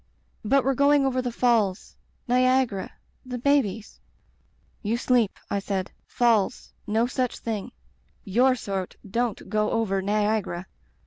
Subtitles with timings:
[0.43, 1.95] 'But we're going over the falls—
[2.27, 2.89] ^Niagara—
[3.31, 3.99] the babies'
[4.81, 5.91] "'You sleep,' I said.
[6.07, 7.71] 'Falls— ^no such thing.
[8.25, 10.65] Tour sort don't go over Niagara.'